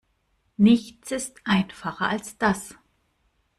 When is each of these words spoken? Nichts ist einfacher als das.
Nichts 0.57 1.11
ist 1.11 1.41
einfacher 1.45 2.07
als 2.09 2.35
das. 2.39 2.73